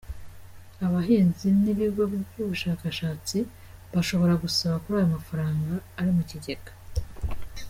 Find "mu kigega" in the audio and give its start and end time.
6.17-6.71